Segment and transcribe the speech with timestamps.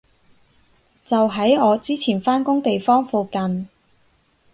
[1.05, 3.69] 就喺我之前返工地方附近